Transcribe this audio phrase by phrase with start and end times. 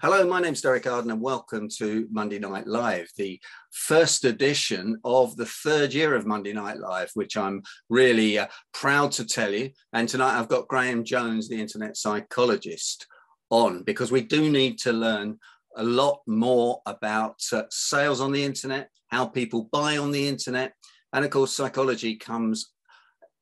[0.00, 3.40] Hello, my name's Derek Arden, and welcome to Monday Night Live, the
[3.72, 9.10] first edition of the third year of Monday Night Live, which I'm really uh, proud
[9.12, 9.70] to tell you.
[9.92, 13.08] And tonight I've got Graham Jones, the internet psychologist,
[13.50, 15.36] on because we do need to learn
[15.76, 20.74] a lot more about uh, sales on the internet, how people buy on the internet.
[21.12, 22.72] And of course, psychology comes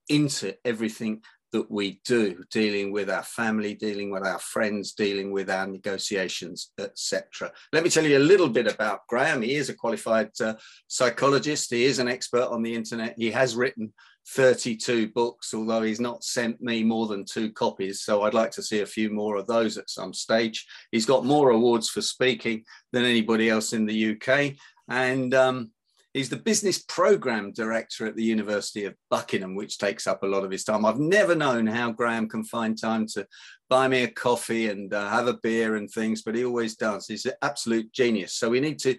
[0.08, 1.20] into everything
[1.52, 6.72] that we do, dealing with our family, dealing with our friends, dealing with our negotiations,
[6.78, 7.52] etc.
[7.72, 9.42] Let me tell you a little bit about Graham.
[9.42, 10.54] He is a qualified uh,
[10.88, 11.70] psychologist.
[11.70, 13.14] He is an expert on the internet.
[13.16, 13.92] He has written
[14.28, 18.02] 32 books, although he's not sent me more than two copies.
[18.02, 20.66] So I'd like to see a few more of those at some stage.
[20.90, 24.54] He's got more awards for speaking than anybody else in the UK.
[24.88, 25.70] And um,
[26.16, 30.44] He's the business program director at the University of Buckingham, which takes up a lot
[30.44, 30.86] of his time.
[30.86, 33.26] I've never known how Graham can find time to
[33.68, 37.06] buy me a coffee and uh, have a beer and things, but he always does.
[37.06, 38.32] He's an absolute genius.
[38.32, 38.96] So we need to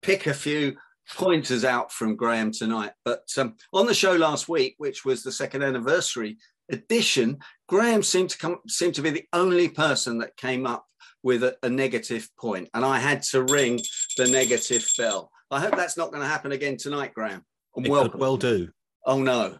[0.00, 0.76] pick a few
[1.14, 2.92] pointers out from Graham tonight.
[3.04, 6.38] But um, on the show last week, which was the second anniversary
[6.72, 10.86] edition, Graham seemed to come seemed to be the only person that came up
[11.22, 13.80] with a, a negative point, and I had to ring
[14.16, 15.30] the negative bell.
[15.54, 17.44] I hope that's not going to happen again tonight, Graham.
[17.76, 18.18] And welcome.
[18.18, 18.70] well do.
[19.06, 19.58] Oh no.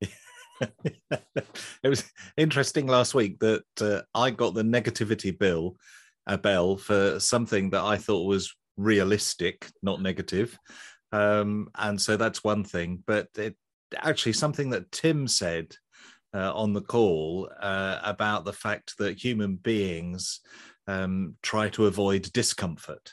[0.60, 2.04] it was
[2.36, 5.76] interesting last week that uh, I got the negativity bill,
[6.26, 10.58] a bell for something that I thought was realistic, not negative.
[11.12, 13.04] Um, and so that's one thing.
[13.06, 13.54] But it
[13.96, 15.76] actually something that Tim said
[16.34, 20.40] uh, on the call uh, about the fact that human beings
[20.88, 23.12] um, try to avoid discomfort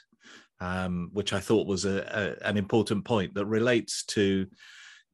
[0.60, 4.48] um, which I thought was a, a, an important point that relates to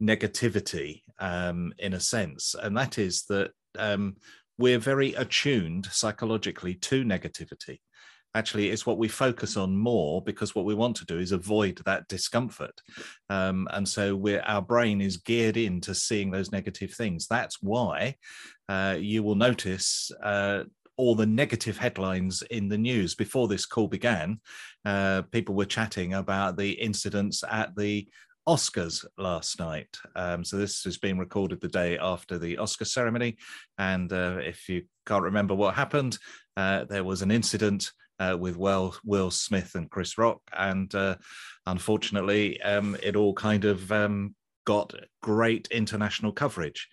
[0.01, 4.15] negativity um, in a sense, and that is that um,
[4.57, 7.79] we're very attuned psychologically to negativity.
[8.33, 11.79] Actually, it's what we focus on more because what we want to do is avoid
[11.85, 12.81] that discomfort,
[13.29, 17.27] um, and so our brain is geared into seeing those negative things.
[17.27, 18.15] That's why
[18.67, 20.63] uh, you will notice uh,
[20.97, 23.15] all the negative headlines in the news.
[23.15, 24.39] Before this call began,
[24.85, 28.07] uh, people were chatting about the incidents at the
[28.47, 29.97] Oscars last night.
[30.15, 33.37] Um, so this has been recorded the day after the Oscar ceremony.
[33.77, 36.17] And uh, if you can't remember what happened,
[36.55, 40.41] uh, there was an incident uh, with Will, Will Smith and Chris Rock.
[40.53, 41.15] And uh,
[41.65, 44.35] unfortunately, um, it all kind of um,
[44.65, 46.87] got great international coverage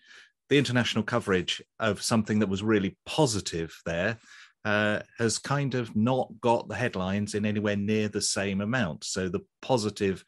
[0.52, 4.18] the international coverage of something that was really positive there
[4.66, 9.02] uh, has kind of not got the headlines in anywhere near the same amount.
[9.02, 10.22] So the positive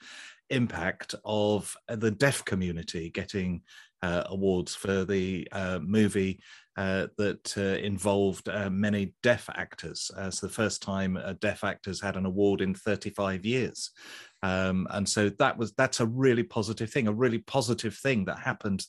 [0.48, 3.60] impact of the deaf community getting
[4.02, 6.41] uh, awards for the uh, movie
[6.78, 10.10] uh, that uh, involved uh, many deaf actors.
[10.16, 13.91] it's the first time deaf actors had an award in 35 years.
[14.44, 17.09] Um, and so that was that's a really positive thing.
[17.09, 18.84] A really positive thing that happened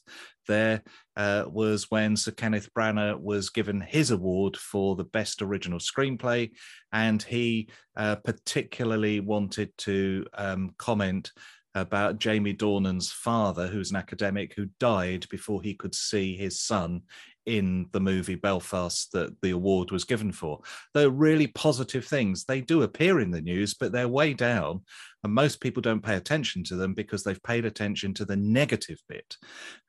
[0.50, 0.84] there
[1.16, 6.52] uh, was when Sir Kenneth Branagh was given his award for the best original screenplay,
[6.92, 11.32] and he uh, particularly wanted to um, comment
[11.74, 17.04] about Jamie Dornan's father, who's an academic who died before he could see his son
[17.46, 20.60] in the movie Belfast that the award was given for.
[20.94, 22.46] They're really positive things.
[22.46, 24.82] They do appear in the news, but they're way down.
[25.26, 29.00] And most people don't pay attention to them because they've paid attention to the negative
[29.10, 29.36] bit.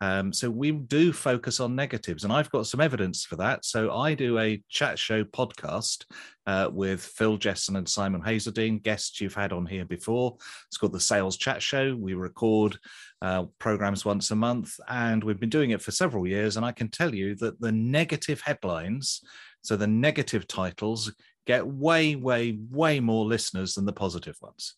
[0.01, 2.25] Um, so we do focus on negatives.
[2.25, 3.67] And I've got some evidence for that.
[3.67, 6.07] So I do a chat show podcast
[6.47, 10.37] uh, with Phil Jesson and Simon Hazeldine, guests you've had on here before.
[10.69, 11.95] It's called the Sales Chat Show.
[11.95, 12.79] We record
[13.21, 16.57] uh, programs once a month, and we've been doing it for several years.
[16.57, 19.21] And I can tell you that the negative headlines,
[19.61, 21.13] so the negative titles,
[21.47, 24.75] get way, way, way more listeners than the positive ones.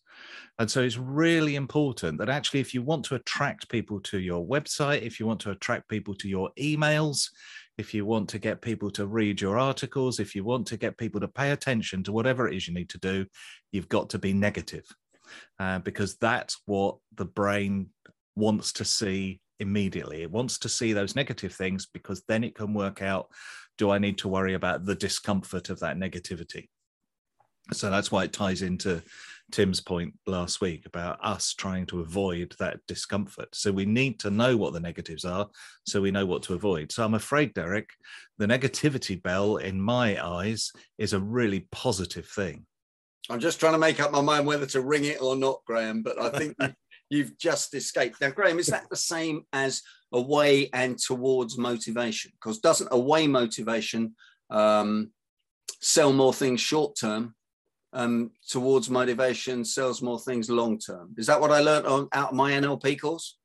[0.57, 4.45] And so it's really important that actually, if you want to attract people to your
[4.45, 7.29] website, if you want to attract people to your emails,
[7.77, 10.97] if you want to get people to read your articles, if you want to get
[10.97, 13.25] people to pay attention to whatever it is you need to do,
[13.71, 14.83] you've got to be negative.
[15.59, 17.87] Uh, because that's what the brain
[18.35, 20.21] wants to see immediately.
[20.21, 23.27] It wants to see those negative things because then it can work out
[23.79, 26.67] do I need to worry about the discomfort of that negativity?
[27.71, 29.01] So that's why it ties into
[29.51, 33.49] Tim's point last week about us trying to avoid that discomfort.
[33.53, 35.47] So we need to know what the negatives are
[35.85, 36.91] so we know what to avoid.
[36.91, 37.89] So I'm afraid, Derek,
[38.37, 42.65] the negativity bell in my eyes is a really positive thing.
[43.29, 46.01] I'm just trying to make up my mind whether to ring it or not, Graham,
[46.01, 46.57] but I think
[47.09, 48.21] you've just escaped.
[48.21, 52.31] Now, Graham, is that the same as away and towards motivation?
[52.33, 54.15] Because doesn't away motivation
[54.49, 55.11] um,
[55.81, 57.35] sell more things short term
[57.93, 61.13] um, towards motivation sells more things long term.
[61.17, 63.37] Is that what I learned on out of my NLP course?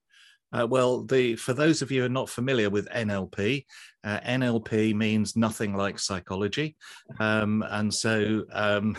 [0.53, 3.65] Uh, well, the for those of you who are not familiar with NLP,
[4.05, 6.77] uh, NLP means nothing like psychology,
[7.19, 8.97] um, and so um,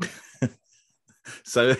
[1.44, 1.74] so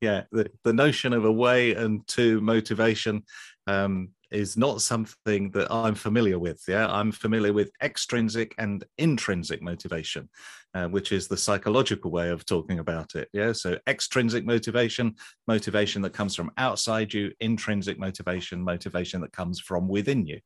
[0.00, 3.22] yeah, the, the notion of a way and to motivation
[3.66, 6.62] um, is not something that I'm familiar with.
[6.66, 10.28] Yeah, I'm familiar with extrinsic and intrinsic motivation,
[10.74, 13.28] uh, which is the psychological way of talking about it.
[13.32, 15.14] Yeah, so extrinsic motivation,
[15.46, 20.40] motivation that comes from outside you, intrinsic motivation, motivation that comes from within you.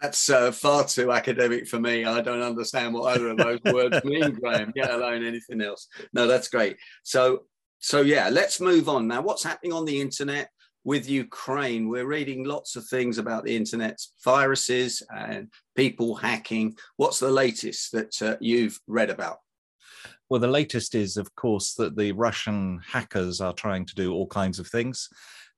[0.00, 2.04] That's uh, far too academic for me.
[2.04, 5.88] I don't understand what either of those words mean, Graham, let alone anything else.
[6.12, 6.76] No, that's great.
[7.04, 7.44] So,
[7.84, 9.20] so yeah, let's move on now.
[9.20, 10.48] What's happening on the internet?
[10.86, 11.88] with Ukraine.
[11.88, 16.76] We're reading lots of things about the internet, viruses and people hacking.
[16.98, 19.38] What's the latest that uh, you've read about?
[20.28, 24.26] Well, the latest is, of course, that the Russian hackers are trying to do all
[24.26, 25.08] kinds of things.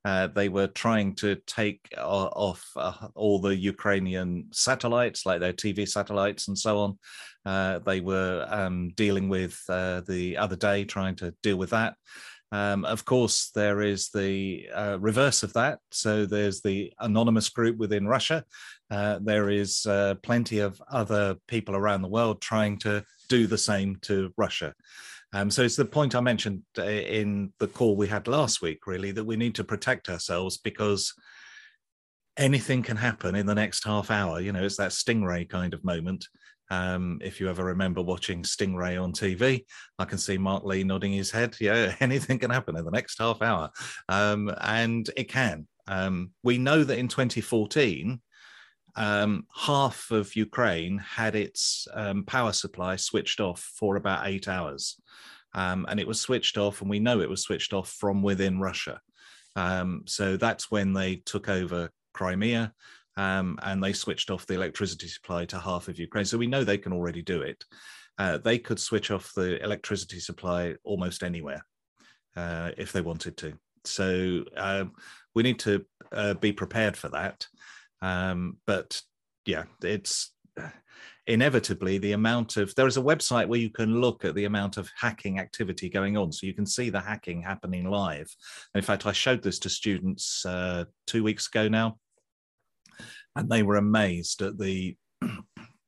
[0.07, 5.53] Uh, they were trying to take uh, off uh, all the Ukrainian satellites, like their
[5.53, 6.99] TV satellites and so on.
[7.45, 11.97] Uh, they were um, dealing with uh, the other day, trying to deal with that.
[12.53, 15.81] Um, of course, there is the uh, reverse of that.
[15.91, 18.45] So there's the anonymous group within Russia.
[18.89, 23.59] Uh, there is uh, plenty of other people around the world trying to do the
[23.59, 24.73] same to Russia.
[25.33, 28.87] Um, so it's the point I mentioned uh, in the call we had last week,
[28.87, 31.13] really, that we need to protect ourselves because
[32.37, 34.41] anything can happen in the next half hour.
[34.41, 36.27] You know, it's that stingray kind of moment.
[36.71, 39.65] Um, if you ever remember watching Stingray on TV,
[39.99, 41.57] I can see Mark Lee nodding his head.
[41.61, 43.71] Yeah, anything can happen in the next half hour.
[44.09, 45.67] Um, and it can.
[45.87, 48.21] Um, we know that in 2014,
[48.97, 55.01] um, half of Ukraine had its um, power supply switched off for about eight hours.
[55.55, 58.61] Um, and it was switched off, and we know it was switched off from within
[58.61, 59.01] Russia.
[60.07, 62.73] so that's when they took over Crimea
[63.17, 66.25] um, and they switched off the electricity supply to half of Ukraine.
[66.25, 67.65] So we know they can already do it.
[68.19, 71.65] Uh, they could switch off the electricity supply almost anywhere
[72.37, 73.55] uh, if they wanted to.
[73.85, 74.93] So um,
[75.35, 77.47] we need to uh, be prepared for that.
[78.03, 79.01] Um, but
[79.45, 80.33] yeah, it's
[81.27, 84.77] inevitably the amount of there is a website where you can look at the amount
[84.77, 88.33] of hacking activity going on so you can see the hacking happening live
[88.77, 91.99] in fact i showed this to students uh, two weeks ago now
[93.35, 94.97] and they were amazed at the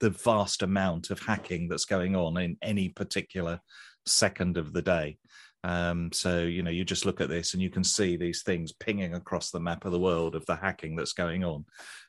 [0.01, 3.61] the vast amount of hacking that's going on in any particular
[4.07, 5.19] second of the day.
[5.65, 8.73] Um, so you know, you just look at this and you can see these things
[8.73, 11.65] pinging across the map of the world of the hacking that's going on.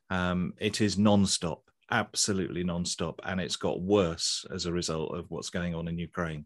[0.10, 5.50] Um, it is non-stop, absolutely non-stop, and it's got worse as a result of what's
[5.50, 6.46] going on in Ukraine.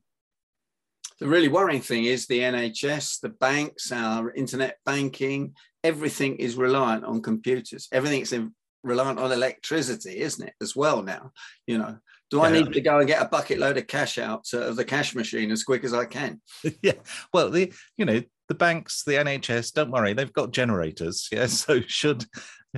[1.19, 5.53] The really worrying thing is the NHS, the banks, our internet banking,
[5.83, 7.87] everything is reliant on computers.
[7.91, 8.53] Everything's in,
[8.83, 11.31] reliant on electricity, isn't it, as well now?
[11.67, 11.97] You know,
[12.33, 14.83] do I need to go and get a bucket load of cash out of the
[14.83, 16.41] cash machine as quick as I can?
[16.81, 16.93] yeah.
[17.31, 21.29] Well, the you know the banks, the NHS, don't worry, they've got generators.
[21.31, 21.45] Yeah.
[21.45, 22.25] So should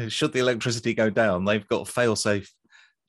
[0.10, 2.52] should the electricity go down, they've got fail-safe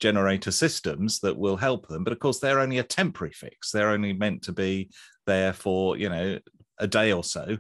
[0.01, 2.05] generator systems that will help them.
[2.05, 3.73] But of course, they're only a temporary fix.
[3.73, 4.91] They're only meant to be
[5.27, 6.39] there for you know
[6.79, 7.57] a day or so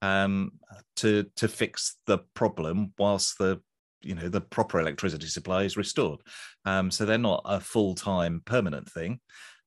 [0.00, 0.52] um,
[0.96, 3.60] to to fix the problem whilst the
[4.02, 6.20] you know the proper electricity supply is restored.
[6.64, 9.20] Um, so they're not a full time permanent thing.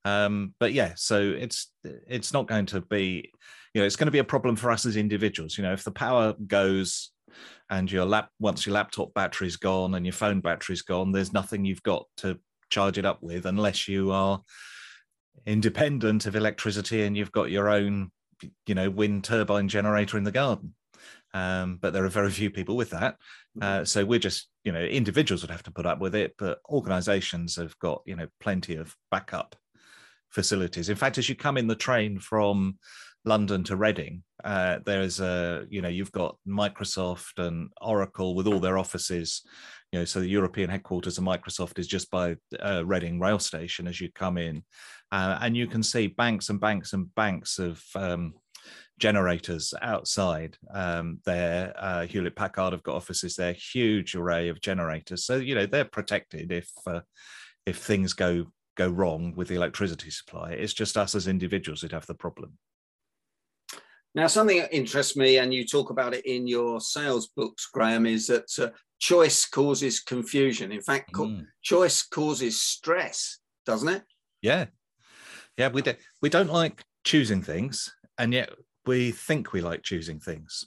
[0.05, 3.31] Um, but yeah, so it's it's not going to be,
[3.73, 5.57] you know, it's going to be a problem for us as individuals.
[5.57, 7.11] You know, if the power goes
[7.69, 11.65] and your lap once your laptop battery's gone and your phone battery's gone, there's nothing
[11.65, 14.41] you've got to charge it up with unless you are
[15.45, 18.11] independent of electricity and you've got your own,
[18.65, 20.73] you know, wind turbine generator in the garden.
[21.33, 23.15] Um, but there are very few people with that.
[23.59, 23.83] Uh, mm-hmm.
[23.85, 27.55] so we're just, you know, individuals would have to put up with it, but organizations
[27.55, 29.55] have got, you know, plenty of backup
[30.29, 30.89] facilities.
[30.89, 32.77] In fact, as you come in the train from
[33.25, 38.59] London to Reading, uh, there's a, you know, you've got Microsoft and Oracle with all
[38.59, 39.41] their offices.
[39.91, 43.87] You know, so the European headquarters of Microsoft is just by uh, Reading rail station
[43.87, 44.63] as you come in,
[45.11, 48.33] uh, and you can see banks and banks and banks of um,
[48.99, 51.73] generators outside um, there.
[51.77, 55.25] Uh, Hewlett Packard have got offices there, huge array of generators.
[55.25, 57.01] So you know they're protected if uh,
[57.65, 60.51] if things go go wrong with the electricity supply.
[60.51, 62.57] It's just us as individuals that have the problem.
[64.15, 68.05] Now, something that interests me, and you talk about it in your sales books, Graham,
[68.05, 68.69] is that uh,
[68.99, 70.71] choice causes confusion.
[70.71, 71.45] In fact, mm.
[71.63, 74.03] choice causes stress, doesn't it?
[74.41, 74.65] Yeah,
[75.57, 75.69] yeah.
[75.69, 78.51] We do, we don't like choosing things, and yet
[78.85, 80.65] we think we like choosing things.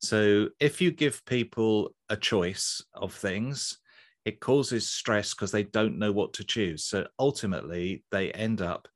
[0.00, 3.78] So if you give people a choice of things,
[4.24, 6.84] it causes stress because they don't know what to choose.
[6.84, 8.86] So ultimately, they end up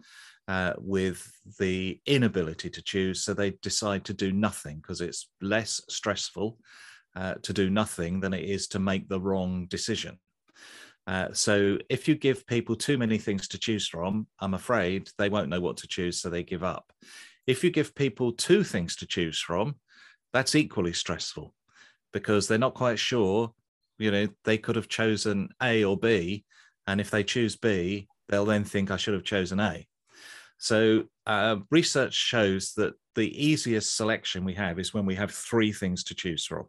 [0.49, 3.25] uh, with the inability to choose.
[3.25, 6.59] So they decide to do nothing because it's less stressful
[7.17, 10.19] uh, to do nothing than it is to make the wrong decision.
[11.07, 15.29] Uh, so if you give people too many things to choose from, I'm afraid they
[15.29, 16.93] won't know what to choose, so they give up.
[17.47, 19.77] If you give people two things to choose from,
[20.33, 21.55] that's equally stressful
[22.13, 23.53] because they're not quite sure.
[23.99, 26.45] You know, they could have chosen A or B,
[26.87, 29.87] and if they choose B, they'll then think I should have chosen A.
[30.59, 35.73] So uh, research shows that the easiest selection we have is when we have three
[35.73, 36.67] things to choose from.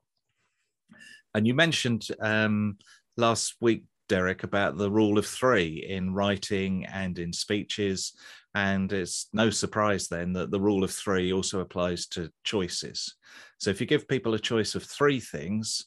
[1.33, 2.77] And you mentioned um,
[3.17, 8.13] last week, Derek, about the rule of three in writing and in speeches.
[8.55, 13.15] And it's no surprise then that the rule of three also applies to choices.
[13.59, 15.85] So if you give people a choice of three things,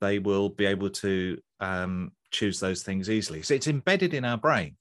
[0.00, 3.42] they will be able to um, choose those things easily.
[3.42, 4.76] So it's embedded in our brain.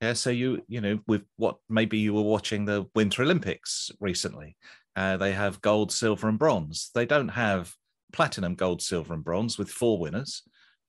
[0.00, 0.12] Yeah.
[0.12, 4.56] So you, you know, with what maybe you were watching the Winter Olympics recently,
[4.96, 6.90] uh, they have gold, silver, and bronze.
[6.94, 7.72] They don't have
[8.12, 10.42] platinum, gold, silver, and bronze with four winners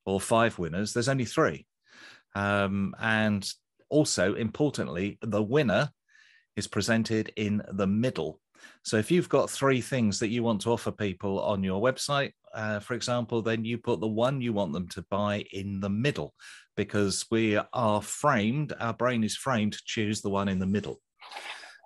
[0.04, 0.92] or five winners.
[0.92, 1.66] There's only three.
[2.34, 3.48] Um, and
[3.88, 5.90] also, importantly, the winner
[6.56, 8.40] is presented in the middle.
[8.82, 12.32] So if you've got three things that you want to offer people on your website,
[12.54, 15.90] uh, for example, then you put the one you want them to buy in the
[15.90, 16.34] middle
[16.76, 21.00] because we are framed, our brain is framed to choose the one in the middle.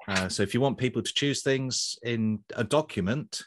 [0.08, 3.42] Uh, so if you want people to choose things in a document,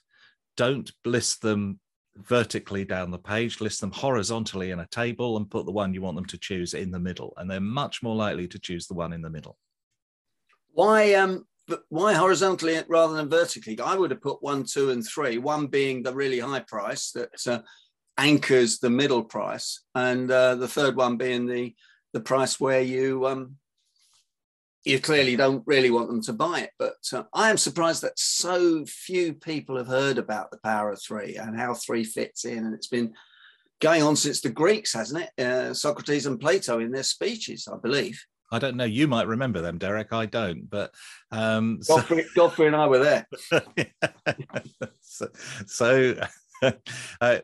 [0.55, 1.79] don't list them
[2.17, 6.01] vertically down the page, list them horizontally in a table, and put the one you
[6.01, 7.33] want them to choose in the middle.
[7.37, 9.57] And they're much more likely to choose the one in the middle.
[10.71, 11.45] Why um
[11.89, 13.79] why horizontally rather than vertically?
[13.79, 15.37] I would have put one, two, and three.
[15.37, 17.61] One being the really high price that uh,
[18.17, 21.73] anchors the middle price, and uh, the third one being the
[22.11, 23.55] the price where you um,
[24.85, 26.71] you clearly don't really want them to buy it.
[26.77, 31.01] But uh, I am surprised that so few people have heard about the power of
[31.01, 32.59] three and how three fits in.
[32.59, 33.13] And it's been
[33.79, 35.43] going on since the Greeks, hasn't it?
[35.43, 38.23] Uh, Socrates and Plato in their speeches, I believe.
[38.51, 38.83] I don't know.
[38.83, 40.13] You might remember them, Derek.
[40.13, 40.93] I don't, but
[41.31, 42.29] um, Godfrey, so...
[42.35, 43.27] Godfrey and I were there.
[45.01, 45.27] so,
[45.65, 46.15] so
[47.21, 47.39] uh,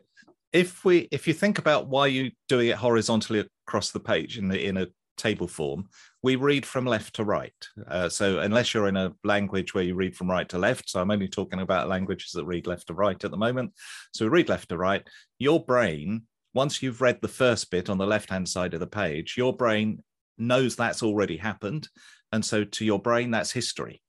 [0.52, 4.46] if we if you think about why you're doing it horizontally across the page in
[4.46, 5.88] the in a table form,
[6.22, 7.52] we read from left to right.
[7.88, 11.00] Uh, so unless you're in a language where you read from right to left, so
[11.00, 13.72] I'm only talking about languages that read left to right at the moment.
[14.12, 15.06] So we read left to right.
[15.38, 16.22] Your brain,
[16.52, 20.02] once you've read the first bit on the left-hand side of the page, your brain
[20.36, 21.88] knows that's already happened.
[22.32, 24.02] And so to your brain, that's history.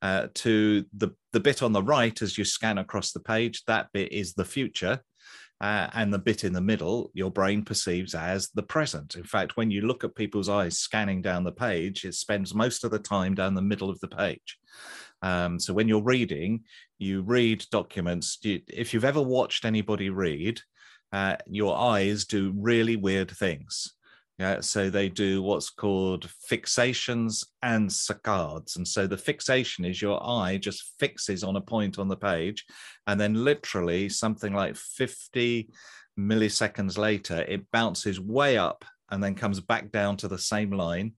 [0.00, 3.88] Uh, to the, the bit on the right, as you scan across the page, that
[3.92, 5.00] bit is the future
[5.60, 9.16] uh, and the bit in the middle your brain perceives as the present.
[9.16, 12.84] In fact, when you look at people's eyes scanning down the page, it spends most
[12.84, 14.58] of the time down the middle of the page.
[15.22, 16.64] Um, so when you're reading,
[16.98, 18.38] you read documents.
[18.42, 20.60] You, if you've ever watched anybody read,
[21.12, 23.94] uh, your eyes do really weird things.
[24.38, 28.76] Yeah, so they do what's called fixations and saccades.
[28.76, 32.64] And so the fixation is your eye just fixes on a point on the page.
[33.08, 35.70] And then literally something like 50
[36.16, 41.14] milliseconds later, it bounces way up and then comes back down to the same line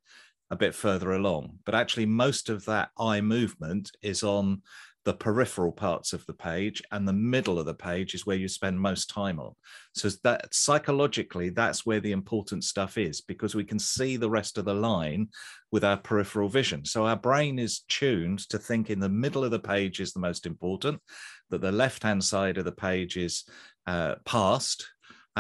[0.51, 1.59] a bit further along.
[1.67, 4.63] But actually, most of that eye movement is on
[5.05, 8.49] the peripheral parts of the page and the middle of the page is where you
[8.49, 9.53] spend most time on.
[9.95, 14.59] So that psychologically that's where the important stuff is because we can see the rest
[14.59, 15.29] of the line
[15.73, 16.85] with our peripheral vision.
[16.85, 20.21] So our brain is tuned to think in the middle of the page is the
[20.21, 21.01] most important
[21.49, 23.45] that the left hand side of the page is
[23.87, 24.87] uh, past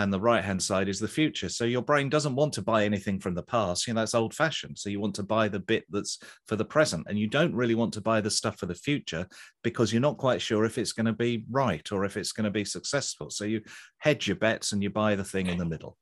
[0.02, 1.48] and the right hand side is the future.
[1.48, 3.86] So your brain doesn't want to buy anything from the past.
[3.86, 4.78] You know, that's old fashioned.
[4.78, 7.06] So you want to buy the bit that's for the present.
[7.08, 9.26] And you don't really want to buy the stuff for the future
[9.62, 12.44] because you're not quite sure if it's going to be right or if it's going
[12.44, 13.30] to be successful.
[13.30, 13.62] So you
[13.98, 15.96] hedge your bets and you buy the thing in the middle.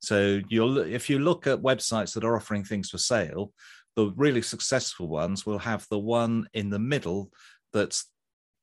[0.00, 3.52] So you'll if you look at websites that are offering things for sale,
[3.96, 7.30] the really successful ones will have the one in the middle
[7.72, 8.06] that's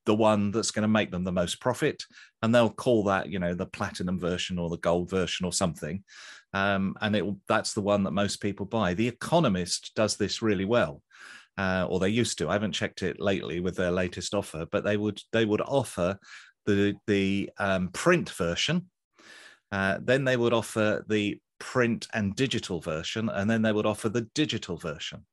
[0.06, 2.02] the one that's going to make them the most profit
[2.42, 6.02] and they'll call that you know the platinum version or the gold version or something.
[6.52, 8.94] Um, and it that's the one that most people buy.
[8.94, 11.02] The economist does this really well
[11.58, 12.48] uh, or they used to.
[12.48, 16.18] I haven't checked it lately with their latest offer but they would they would offer
[16.66, 18.90] the the um, print version.
[19.72, 24.08] Uh, then they would offer the print and digital version, and then they would offer
[24.08, 25.24] the digital version.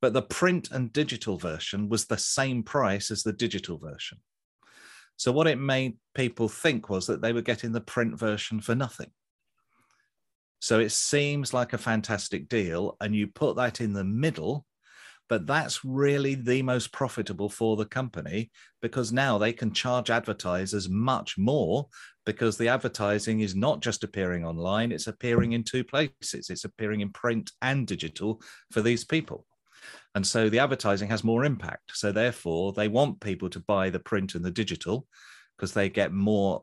[0.00, 4.18] But the print and digital version was the same price as the digital version.
[5.16, 8.76] So what it made people think was that they were getting the print version for
[8.76, 9.10] nothing.
[10.60, 14.64] So it seems like a fantastic deal, and you put that in the middle,
[15.28, 18.50] but that's really the most profitable for the company
[18.80, 21.88] because now they can charge advertisers much more
[22.24, 26.50] because the advertising is not just appearing online, it's appearing in two places.
[26.50, 28.40] It's appearing in print and digital
[28.72, 29.46] for these people.
[30.14, 31.92] And so the advertising has more impact.
[31.94, 35.06] So therefore, they want people to buy the print and the digital
[35.56, 36.62] because they get more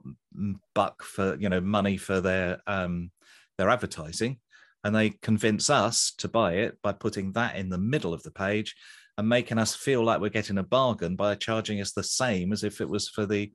[0.73, 3.11] buck for you know money for their um,
[3.57, 4.39] their advertising,
[4.83, 8.31] and they convince us to buy it by putting that in the middle of the
[8.31, 8.75] page
[9.17, 12.63] and making us feel like we're getting a bargain by charging us the same as
[12.63, 13.51] if it was for the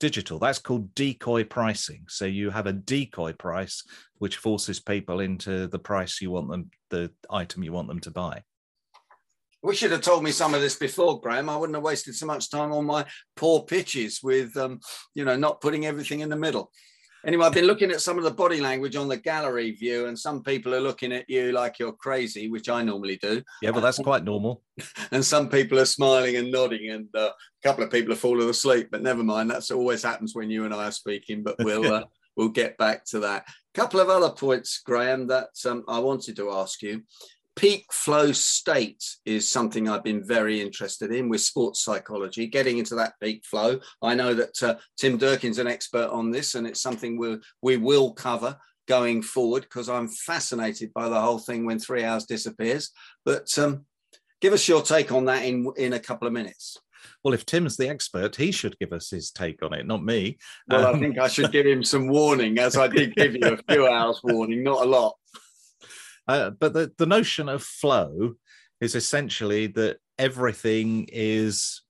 [0.00, 0.38] digital.
[0.38, 2.04] That's called decoy pricing.
[2.08, 3.82] So you have a decoy price
[4.18, 8.10] which forces people into the price you want them, the item you want them to
[8.10, 8.42] buy.
[9.62, 11.48] We should have told me some of this before, Graham.
[11.48, 13.04] I wouldn't have wasted so much time on my
[13.36, 14.80] poor pitches with, um,
[15.14, 16.70] you know, not putting everything in the middle.
[17.26, 20.16] Anyway, I've been looking at some of the body language on the gallery view, and
[20.16, 23.42] some people are looking at you like you're crazy, which I normally do.
[23.60, 24.62] Yeah, well, that's quite normal.
[25.10, 28.48] and some people are smiling and nodding, and uh, a couple of people are falling
[28.48, 28.90] asleep.
[28.92, 31.42] But never mind, that's always happens when you and I are speaking.
[31.42, 32.04] But we'll uh,
[32.36, 33.48] we'll get back to that.
[33.48, 37.02] A couple of other points, Graham, that um, I wanted to ask you
[37.56, 42.94] peak flow state is something I've been very interested in with sports psychology, getting into
[42.96, 43.80] that peak flow.
[44.02, 47.78] I know that uh, Tim Durkin's an expert on this, and it's something we'll, we
[47.78, 52.90] will cover going forward because I'm fascinated by the whole thing when three hours disappears.
[53.24, 53.86] But um,
[54.40, 56.76] give us your take on that in, in a couple of minutes.
[57.24, 60.38] Well, if Tim's the expert, he should give us his take on it, not me.
[60.68, 63.40] Well, um, I think I should give him some warning, as I did give you
[63.42, 65.16] a few hours warning, not a lot.
[66.28, 68.34] Uh, but the, the notion of flow
[68.80, 71.82] is essentially that everything is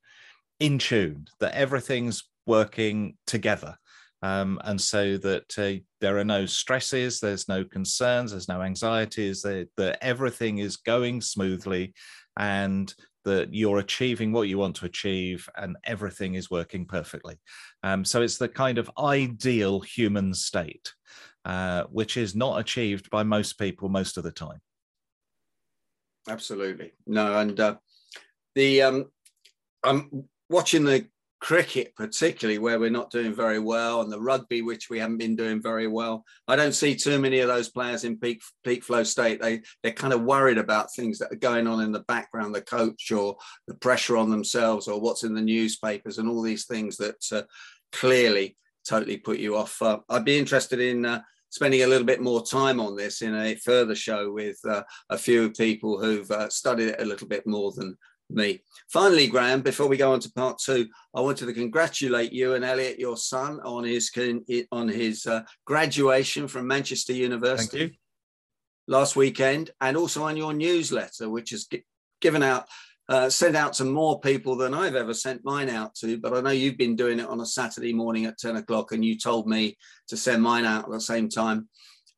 [0.61, 3.77] in tune, that everything's working together.
[4.22, 9.42] Um, and so that uh, there are no stresses, there's no concerns, there's no anxieties,
[9.42, 11.94] that, that everything is going smoothly
[12.38, 12.92] and
[13.25, 17.37] that you're achieving what you want to achieve and everything is working perfectly.
[17.83, 20.92] Um, so it's the kind of ideal human state.
[21.46, 24.61] Uh, which is not achieved by most people most of the time.
[26.28, 26.90] Absolutely.
[27.06, 27.76] No, and uh,
[28.56, 29.04] the um,
[29.85, 31.06] I'm watching the
[31.40, 35.37] cricket particularly where we're not doing very well and the rugby which we haven't been
[35.37, 39.02] doing very well i don't see too many of those players in peak peak flow
[39.02, 42.54] state they they're kind of worried about things that are going on in the background
[42.54, 43.37] the coach or
[43.68, 47.42] the pressure on themselves or what's in the newspapers and all these things that uh,
[47.92, 48.56] clearly
[48.88, 52.44] totally put you off uh, i'd be interested in uh, spending a little bit more
[52.44, 56.88] time on this in a further show with uh, a few people who've uh, studied
[56.88, 57.96] it a little bit more than
[58.30, 58.61] me.
[58.92, 62.64] Finally, Graham, before we go on to part two, I wanted to congratulate you and
[62.64, 64.11] Elliot, your son, on his
[64.72, 67.98] on his uh, graduation from Manchester University
[68.88, 71.68] last weekend, and also on your newsletter, which has
[72.20, 72.66] given out
[73.09, 76.19] uh, sent out to more people than I've ever sent mine out to.
[76.19, 79.05] But I know you've been doing it on a Saturday morning at 10 o'clock, and
[79.05, 79.77] you told me
[80.09, 81.69] to send mine out at the same time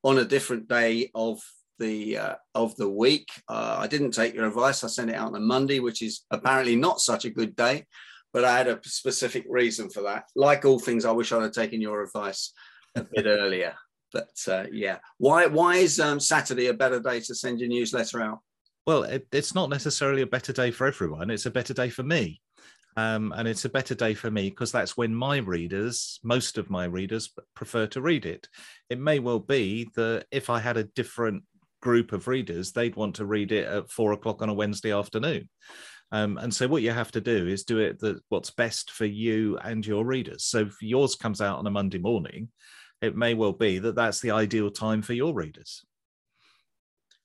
[0.03, 1.41] on a different day of
[1.79, 3.29] the uh, of the week.
[3.49, 4.83] Uh, I didn't take your advice.
[4.83, 7.87] I sent it out on a Monday, which is apparently not such a good day,
[8.33, 10.25] but I had a specific reason for that.
[10.35, 12.53] Like all things, I wish I'd taken your advice
[12.95, 13.75] a bit earlier.
[14.13, 18.23] But uh, yeah, why why is um, Saturday a better day to send your newsletter
[18.23, 18.39] out?
[18.89, 21.29] Well, it, it's not necessarily a better day for everyone.
[21.29, 22.41] It's a better day for me.
[22.97, 26.71] Um, and it's a better day for me because that's when my readers, most of
[26.71, 28.49] my readers, prefer to read it.
[28.89, 31.43] It may well be that if I had a different
[31.83, 35.51] group of readers, they'd want to read it at four o'clock on a Wednesday afternoon.
[36.11, 39.05] Um, and so what you have to do is do it the, what's best for
[39.05, 40.45] you and your readers.
[40.45, 42.49] So if yours comes out on a Monday morning,
[43.03, 45.85] it may well be that that's the ideal time for your readers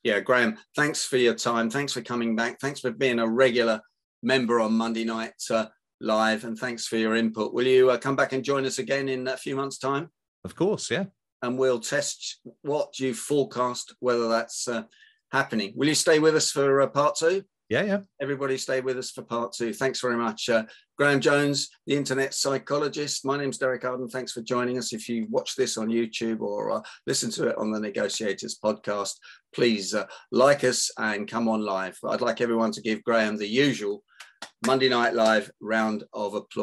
[0.03, 1.69] yeah, Graham, thanks for your time.
[1.69, 2.59] Thanks for coming back.
[2.59, 3.81] Thanks for being a regular
[4.21, 5.67] member on Monday night uh,
[6.01, 7.53] live, and thanks for your input.
[7.53, 10.09] Will you uh, come back and join us again in a few months' time?
[10.43, 11.05] Of course, yeah.
[11.41, 14.83] And we'll test what you forecast, whether that's uh,
[15.31, 15.73] happening.
[15.75, 17.43] Will you stay with us for uh, part two?
[17.73, 17.99] Yeah, yeah.
[18.21, 19.73] Everybody stay with us for part two.
[19.73, 20.47] Thanks very much.
[20.47, 23.25] Uh, Graham Jones, the internet psychologist.
[23.25, 24.07] My name's Derek Arden.
[24.07, 24.93] Thanks for joining us.
[24.93, 29.15] If you watch this on YouTube or uh, listen to it on the Negotiators podcast,
[29.55, 31.97] please uh, like us and come on live.
[32.07, 34.03] I'd like everyone to give Graham the usual
[34.67, 36.51] Monday Night Live round of applause.